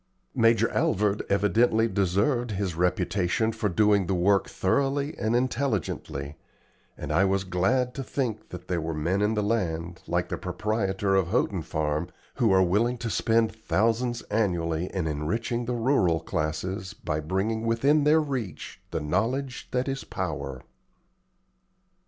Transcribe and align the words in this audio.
Major 0.33 0.67
Alvord 0.71 1.21
evidently 1.29 1.87
deserved 1.87 2.49
his 2.49 2.73
reputation 2.73 3.51
for 3.51 3.69
doing 3.69 4.07
the 4.07 4.15
work 4.15 4.49
thoroughly 4.49 5.15
and 5.19 5.35
intelligently, 5.35 6.37
and 6.97 7.11
I 7.11 7.23
was 7.23 7.43
glad 7.43 7.93
to 7.93 8.03
think 8.03 8.49
that 8.49 8.67
there 8.67 8.81
were 8.81 8.95
men 8.95 9.21
in 9.21 9.35
the 9.35 9.43
land, 9.43 10.01
like 10.07 10.29
the 10.29 10.39
proprietor 10.39 11.13
of 11.13 11.27
Houghton 11.27 11.61
Farm, 11.61 12.07
who 12.37 12.51
are 12.51 12.63
willing 12.63 12.97
to 12.97 13.11
spend 13.11 13.51
thousands 13.53 14.23
annually 14.31 14.87
in 14.91 15.05
enriching 15.05 15.65
the 15.65 15.75
rural 15.75 16.19
classes 16.19 16.95
by 16.95 17.19
bringing 17.19 17.63
within 17.67 18.03
their 18.03 18.21
reach 18.21 18.81
the 18.89 19.01
knowledge 19.01 19.67
that 19.69 19.87
is 19.87 20.03
power. 20.03 20.63